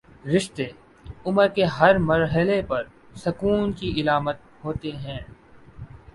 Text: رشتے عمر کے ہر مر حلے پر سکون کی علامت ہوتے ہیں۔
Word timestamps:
رشتے 0.27 0.65
عمر 1.25 1.47
کے 1.47 1.63
ہر 1.63 1.97
مر 1.97 2.23
حلے 2.35 2.61
پر 2.67 2.83
سکون 3.15 3.71
کی 3.73 3.91
علامت 4.01 4.37
ہوتے 4.63 4.91
ہیں۔ 4.91 5.19